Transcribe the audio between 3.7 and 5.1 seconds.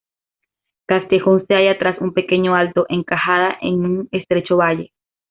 un estrecho valle.